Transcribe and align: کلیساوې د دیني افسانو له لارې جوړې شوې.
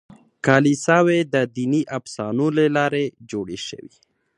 کلیساوې 0.45 1.19
د 1.33 1.35
دیني 1.55 1.81
افسانو 1.97 2.45
له 2.57 2.65
لارې 2.77 3.05
جوړې 3.31 3.59
شوې. 3.67 3.91